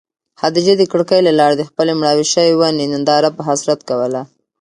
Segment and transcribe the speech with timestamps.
[0.39, 4.21] خدیجې د کړکۍ له لارې د خپلې مړاوې شوې ونې ننداره په حسرت کوله.